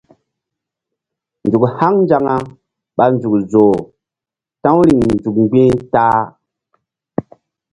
Nzuk 1.45 1.63
haŋ 1.77 1.93
nzaŋa 2.03 2.35
ɓa 2.97 3.05
nzuk 3.13 3.35
zoh 3.51 3.77
ta̧w 4.61 4.77
riŋ 4.87 4.99
nzuk 5.15 5.35
mgbi̧h 5.43 5.75
ta-a. 5.93 6.21